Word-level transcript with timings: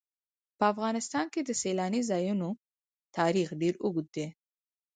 په 0.57 0.63
افغانستان 0.73 1.25
کې 1.33 1.41
د 1.43 1.49
سیلاني 1.61 2.01
ځایونو 2.09 2.49
تاریخ 3.17 3.47
ډېر 3.61 3.73
اوږد 3.83 4.07
دی. 4.15 4.27